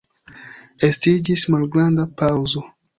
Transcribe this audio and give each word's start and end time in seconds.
Estiĝis 0.89 1.47
malgranda 1.57 2.11
paŭzo. 2.23 2.69